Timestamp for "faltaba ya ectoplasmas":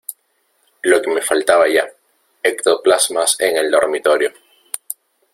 1.21-3.39